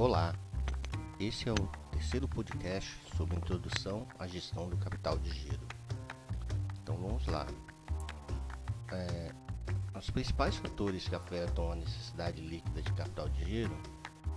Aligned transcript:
Olá, 0.00 0.34
esse 1.18 1.46
é 1.46 1.52
o 1.52 1.68
terceiro 1.92 2.26
podcast 2.26 2.90
sobre 3.18 3.36
introdução 3.36 4.08
à 4.18 4.26
gestão 4.26 4.66
do 4.66 4.74
capital 4.78 5.18
de 5.18 5.28
giro. 5.28 5.60
Então 6.82 6.96
vamos 6.96 7.26
lá. 7.26 7.46
É, 8.90 9.30
os 9.94 10.08
principais 10.08 10.56
fatores 10.56 11.06
que 11.06 11.14
afetam 11.14 11.72
a 11.72 11.76
necessidade 11.76 12.40
líquida 12.40 12.80
de 12.80 12.90
capital 12.94 13.28
de 13.28 13.44
giro 13.44 13.76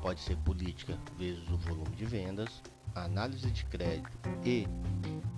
pode 0.02 0.20
ser 0.20 0.36
política 0.40 1.00
vezes 1.18 1.50
o 1.50 1.56
volume 1.56 1.96
de 1.96 2.04
vendas, 2.04 2.62
análise 2.94 3.50
de 3.50 3.64
crédito 3.68 4.20
e 4.44 4.68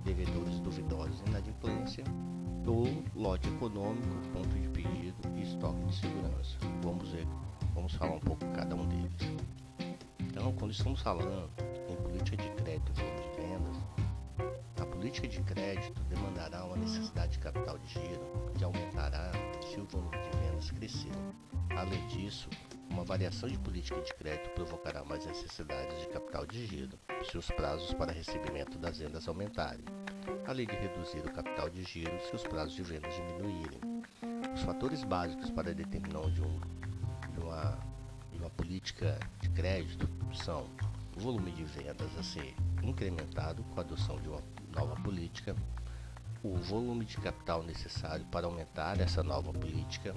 devedores 0.02 0.58
duvidosos 0.58 1.20
e 1.20 1.30
inadimplência, 1.30 2.02
ou 2.66 3.04
lote 3.14 3.48
econômico, 3.48 4.08
ponto 4.32 4.48
de 4.48 4.68
pedido 4.70 5.16
e 5.36 5.42
estoque 5.42 5.84
de 5.84 5.94
segurança. 5.94 6.58
Vamos 6.82 7.10
ver, 7.10 7.28
vamos 7.72 7.94
falar 7.94 8.16
um 8.16 8.20
pouco 8.20 8.44
cada 8.56 8.74
um 8.74 8.88
deles. 8.88 9.35
Então, 10.46 10.58
quando 10.58 10.70
estamos 10.70 11.02
falando 11.02 11.50
em 11.88 11.96
política 11.96 12.36
de 12.36 12.48
crédito 12.50 12.92
volume 12.92 13.20
de 13.20 13.30
vendas, 13.42 13.76
a 14.80 14.86
política 14.86 15.26
de 15.26 15.42
crédito 15.42 16.00
demandará 16.04 16.64
uma 16.64 16.76
necessidade 16.76 17.32
de 17.32 17.40
capital 17.40 17.76
de 17.76 17.88
giro 17.88 18.20
que 18.56 18.62
aumentará 18.62 19.32
se 19.68 19.80
o 19.80 19.84
volume 19.86 20.16
de 20.16 20.38
vendas 20.38 20.70
crescer. 20.70 21.10
Além 21.70 22.06
disso, 22.06 22.48
uma 22.88 23.02
variação 23.02 23.48
de 23.48 23.58
política 23.58 24.00
de 24.00 24.14
crédito 24.14 24.50
provocará 24.50 25.04
mais 25.04 25.26
necessidades 25.26 25.98
de 26.02 26.06
capital 26.10 26.46
de 26.46 26.64
giro 26.64 26.96
se 27.28 27.36
os 27.36 27.50
prazos 27.50 27.92
para 27.94 28.12
recebimento 28.12 28.78
das 28.78 28.98
vendas 28.98 29.26
aumentarem, 29.26 29.84
além 30.46 30.68
de 30.68 30.76
reduzir 30.76 31.26
o 31.26 31.32
capital 31.32 31.68
de 31.68 31.82
giro 31.82 32.20
se 32.20 32.36
os 32.36 32.44
prazos 32.44 32.76
de 32.76 32.84
vendas 32.84 33.12
diminuírem. 33.16 33.80
Os 34.54 34.62
fatores 34.62 35.02
básicos 35.02 35.50
para 35.50 35.74
determinar 35.74 36.30
de, 36.30 36.40
um, 36.40 36.60
de 37.32 37.40
uma 37.40 37.95
uma 38.38 38.50
política 38.50 39.18
de 39.40 39.48
crédito 39.50 40.08
são 40.34 40.66
o 41.16 41.20
volume 41.20 41.50
de 41.52 41.64
vendas 41.64 42.10
a 42.18 42.22
ser 42.22 42.54
incrementado 42.82 43.62
com 43.64 43.80
a 43.80 43.82
adoção 43.82 44.20
de 44.20 44.28
uma 44.28 44.42
nova 44.74 44.94
política, 44.96 45.56
o 46.42 46.56
volume 46.56 47.04
de 47.04 47.16
capital 47.16 47.62
necessário 47.62 48.24
para 48.26 48.46
aumentar 48.46 49.00
essa 49.00 49.22
nova 49.22 49.52
política, 49.52 50.14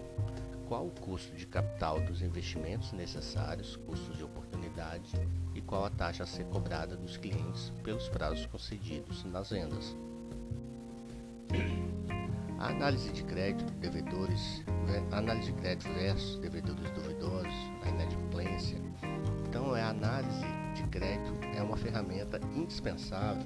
qual 0.68 0.86
o 0.86 0.92
custo 0.92 1.36
de 1.36 1.48
capital 1.48 2.00
dos 2.02 2.22
investimentos 2.22 2.92
necessários, 2.92 3.76
custos 3.78 4.18
de 4.18 4.24
oportunidade 4.24 5.12
e 5.56 5.62
qual 5.62 5.86
a 5.86 5.90
taxa 5.90 6.24
a 6.24 6.28
ser 6.28 6.46
cobrada 6.46 6.96
dos 6.96 7.18
clientes 7.18 7.72
pelos 7.84 8.08
prazos 8.10 8.46
concedidos 8.46 9.24
nas 9.24 9.50
vendas. 9.50 9.96
A 12.60 12.68
análise 12.68 13.10
de 13.14 13.24
crédito, 13.24 13.72
devedores, 13.76 14.66
análise 15.14 15.54
de 15.54 15.62
crédito 15.62 15.88
versus 15.94 16.40
devedores 16.40 16.92
duvidosos, 16.92 17.54
a 17.86 17.90
inadimplência. 17.90 18.78
Então, 19.48 19.74
é 19.78 19.82
a 19.82 19.90
análise 19.90 20.46
de 20.76 20.84
crédito 20.90 21.34
é 21.56 21.64
uma 21.64 21.78
ferramenta 21.78 22.38
indispensável 22.54 23.46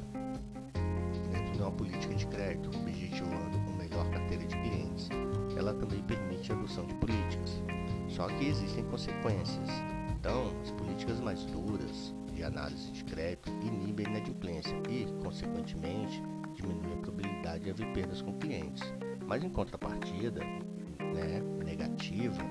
dentro 1.31 1.53
de 1.53 1.61
uma 1.61 1.71
política 1.71 2.15
de 2.15 2.25
crédito, 2.25 2.75
objetivando 2.75 3.55
uma 3.55 3.77
melhor 3.77 4.09
carteira 4.09 4.45
de 4.45 4.55
clientes. 4.57 5.09
Ela 5.55 5.75
também 5.75 6.01
permite 6.01 6.51
a 6.51 6.55
adoção 6.55 6.83
de 6.87 6.95
políticas, 6.95 7.61
só 8.09 8.25
que 8.25 8.47
existem 8.47 8.83
consequências. 8.85 9.69
Então, 10.09 10.51
as 10.63 10.71
políticas 10.71 11.19
mais 11.19 11.45
duras 11.45 12.15
de 12.33 12.43
análise 12.43 12.91
de 12.91 13.03
crédito 13.03 13.51
inibem 13.61 14.07
a 14.07 14.09
inadimplência 14.09 14.75
e, 14.89 15.05
consequentemente, 15.23 16.19
diminuem 16.63 16.93
a 16.93 16.97
probabilidade 16.97 17.63
de 17.65 17.69
haver 17.69 17.93
perdas 17.93 18.21
com 18.21 18.33
clientes. 18.39 18.83
Mas 19.27 19.43
em 19.43 19.49
contrapartida, 19.49 20.41
né, 20.41 21.41
negativa, 21.63 22.41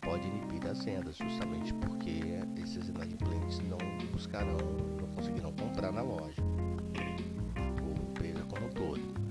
pode 0.00 0.26
inibir 0.26 0.66
as 0.66 0.84
vendas, 0.84 1.16
justamente 1.16 1.74
porque 1.74 2.20
esses 2.56 2.88
inadimplentes 2.88 3.58
não 3.60 3.78
buscarão, 4.12 4.56
não 5.00 5.08
conseguirão 5.08 5.52
comprar 5.52 5.92
na 5.92 6.02
loja, 6.02 6.42
ou 6.42 8.10
empresa 8.10 8.44
como 8.44 8.66
um 8.66 8.70
todo. 8.70 9.26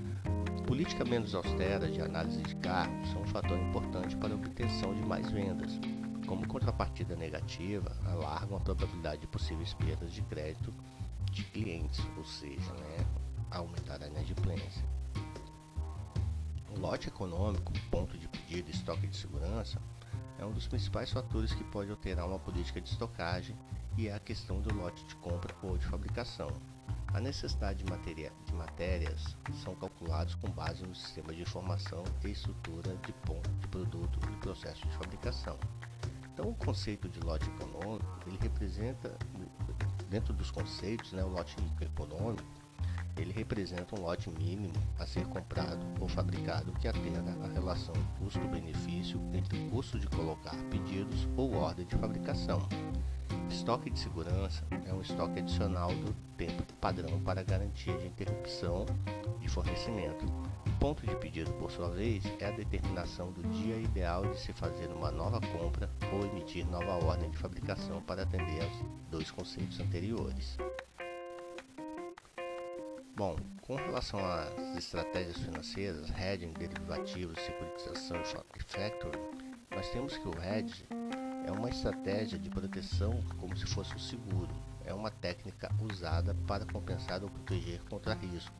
Política 0.66 1.04
menos 1.04 1.34
austera 1.34 1.88
de 1.88 2.00
análise 2.00 2.42
de 2.42 2.56
cargos 2.56 3.08
são 3.10 3.22
um 3.22 3.26
fator 3.26 3.56
importante 3.56 4.16
para 4.16 4.34
a 4.34 4.36
obtenção 4.36 4.94
de 4.94 5.02
mais 5.02 5.30
vendas. 5.30 5.78
Como 6.26 6.46
contrapartida 6.48 7.14
negativa, 7.14 7.96
alargam 8.04 8.56
a 8.58 8.60
probabilidade 8.60 9.20
de 9.20 9.26
possíveis 9.28 9.72
perdas 9.74 10.12
de 10.12 10.22
crédito 10.22 10.74
de 11.30 11.44
clientes, 11.44 12.00
ou 12.16 12.24
seja, 12.24 12.72
né, 12.72 13.06
aumentar 13.58 14.02
a 14.02 14.06
inadimplência. 14.06 14.84
O 16.70 16.78
lote 16.78 17.08
econômico, 17.08 17.72
ponto 17.90 18.18
de 18.18 18.28
pedido 18.28 18.68
e 18.68 18.72
estoque 18.72 19.06
de 19.06 19.16
segurança 19.16 19.80
é 20.38 20.44
um 20.44 20.52
dos 20.52 20.66
principais 20.66 21.10
fatores 21.10 21.54
que 21.54 21.64
pode 21.64 21.90
alterar 21.90 22.26
uma 22.26 22.38
política 22.38 22.80
de 22.80 22.88
estocagem 22.90 23.56
e 23.96 24.08
é 24.08 24.14
a 24.14 24.20
questão 24.20 24.60
do 24.60 24.74
lote 24.74 25.02
de 25.04 25.16
compra 25.16 25.54
ou 25.62 25.78
de 25.78 25.86
fabricação. 25.86 26.50
A 27.14 27.20
necessidade 27.20 27.82
de, 27.82 27.90
matéria, 27.90 28.30
de 28.44 28.52
matérias 28.52 29.36
são 29.64 29.74
calculados 29.74 30.34
com 30.34 30.50
base 30.50 30.86
no 30.86 30.94
sistema 30.94 31.32
de 31.32 31.40
informação 31.40 32.04
e 32.22 32.30
estrutura 32.30 32.94
de 32.96 33.12
ponto 33.24 33.48
de 33.48 33.68
produto 33.68 34.18
e 34.30 34.36
processo 34.36 34.86
de 34.86 34.94
fabricação. 34.96 35.58
Então, 36.34 36.50
o 36.50 36.54
conceito 36.54 37.08
de 37.08 37.18
lote 37.20 37.48
econômico 37.48 38.04
ele 38.26 38.36
representa 38.38 39.16
dentro 40.10 40.34
dos 40.34 40.50
conceitos, 40.50 41.12
né, 41.12 41.24
o 41.24 41.28
lote 41.28 41.56
econômico 41.80 42.44
ele 43.16 43.32
representa 43.32 43.98
um 43.98 44.02
lote 44.02 44.30
mínimo 44.30 44.72
a 44.98 45.06
ser 45.06 45.26
comprado 45.26 45.84
ou 46.00 46.08
fabricado 46.08 46.72
que 46.72 46.88
atenda 46.88 47.36
a 47.44 47.48
relação 47.48 47.94
custo-benefício 48.18 49.20
entre 49.32 49.58
o 49.58 49.70
custo 49.70 49.98
de 49.98 50.06
colocar 50.08 50.56
pedidos 50.70 51.28
ou 51.36 51.54
ordem 51.54 51.86
de 51.86 51.96
fabricação. 51.96 52.68
Estoque 53.50 53.90
de 53.90 53.98
segurança 53.98 54.64
é 54.86 54.92
um 54.92 55.00
estoque 55.00 55.38
adicional 55.38 55.88
do 55.88 56.12
tempo 56.36 56.62
padrão 56.80 57.20
para 57.20 57.42
garantia 57.42 57.96
de 57.96 58.06
interrupção 58.06 58.84
de 59.40 59.48
fornecimento. 59.48 60.26
Ponto 60.80 61.06
de 61.06 61.14
pedido, 61.16 61.52
por 61.54 61.70
sua 61.70 61.88
vez, 61.88 62.22
é 62.38 62.46
a 62.46 62.50
determinação 62.50 63.32
do 63.32 63.42
dia 63.48 63.76
ideal 63.76 64.26
de 64.26 64.38
se 64.38 64.52
fazer 64.52 64.88
uma 64.88 65.10
nova 65.10 65.40
compra 65.40 65.88
ou 66.12 66.26
emitir 66.26 66.66
nova 66.66 67.04
ordem 67.04 67.30
de 67.30 67.38
fabricação 67.38 68.02
para 68.02 68.22
atender 68.22 68.62
aos 68.62 68.84
dois 69.10 69.30
conceitos 69.30 69.80
anteriores. 69.80 70.58
Bom, 73.16 73.34
com 73.62 73.76
relação 73.76 74.20
às 74.20 74.76
estratégias 74.76 75.38
financeiras, 75.38 76.10
hedging, 76.10 76.52
derivativos, 76.52 77.40
securitização 77.40 78.18
e 78.54 78.62
factoring, 78.62 79.18
nós 79.70 79.88
temos 79.88 80.18
que 80.18 80.28
o 80.28 80.34
hedge 80.42 80.86
é 81.46 81.50
uma 81.50 81.70
estratégia 81.70 82.38
de 82.38 82.50
proteção 82.50 83.18
como 83.38 83.56
se 83.56 83.64
fosse 83.68 83.94
um 83.94 83.98
seguro. 83.98 84.54
É 84.84 84.92
uma 84.92 85.10
técnica 85.10 85.74
usada 85.80 86.34
para 86.46 86.66
compensar 86.66 87.22
ou 87.22 87.30
proteger 87.30 87.80
contra 87.88 88.12
risco. 88.12 88.54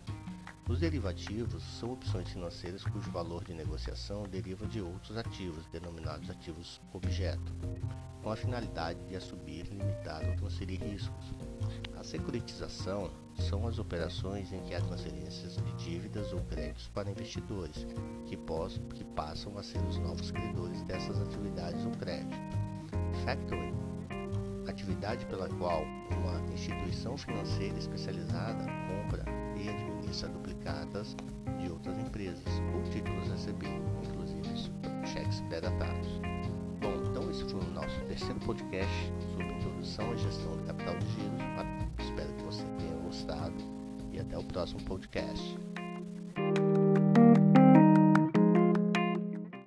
Os 0.66 0.80
derivativos 0.80 1.62
são 1.78 1.92
opções 1.92 2.30
financeiras 2.30 2.82
cujo 2.82 3.10
valor 3.10 3.44
de 3.44 3.52
negociação 3.52 4.22
deriva 4.22 4.66
de 4.66 4.80
outros 4.80 5.18
ativos, 5.18 5.66
denominados 5.66 6.30
ativos 6.30 6.80
objeto, 6.94 7.52
com 8.22 8.32
a 8.32 8.36
finalidade 8.36 9.04
de 9.04 9.16
assumir, 9.16 9.66
limitar 9.66 10.26
ou 10.26 10.34
transferir 10.34 10.82
riscos. 10.82 11.34
Securitização 12.06 13.10
são 13.48 13.66
as 13.66 13.80
operações 13.80 14.52
em 14.52 14.60
que 14.60 14.76
há 14.76 14.80
transferências 14.80 15.56
de 15.56 15.72
dívidas 15.72 16.32
ou 16.32 16.40
créditos 16.42 16.86
para 16.94 17.10
investidores, 17.10 17.84
que, 18.26 18.36
possam, 18.36 18.80
que 18.90 19.02
passam 19.02 19.58
a 19.58 19.62
ser 19.64 19.80
os 19.80 19.98
novos 19.98 20.30
credores 20.30 20.80
dessas 20.82 21.20
atividades 21.20 21.84
ou 21.84 21.90
crédito. 21.90 22.36
Factoring 23.24 23.74
atividade 24.68 25.26
pela 25.26 25.48
qual 25.48 25.82
uma 26.16 26.40
instituição 26.54 27.16
financeira 27.16 27.76
especializada 27.76 28.64
compra 28.86 29.24
e 29.56 29.68
administra 29.68 30.28
duplicatas 30.28 31.16
de 31.58 31.68
outras 31.68 31.98
empresas 31.98 32.44
ou 32.72 32.82
títulos 32.84 33.28
recebidos, 33.28 34.08
inclusive 34.08 34.70
cheques 35.12 35.40
pré-datados. 35.48 36.20
Bom, 36.80 37.02
então 37.10 37.28
esse 37.32 37.42
foi 37.50 37.60
o 37.60 37.70
nosso 37.72 38.00
terceiro 38.02 38.38
podcast 38.40 39.12
sobre 39.32 39.52
introdução 39.52 40.12
à 40.12 40.16
gestão 40.16 40.56
do 40.56 40.62
capital 40.66 40.96
de 40.98 41.06
giros. 41.06 41.85
O 44.38 44.44
próximo 44.44 44.80
podcast. 44.82 45.56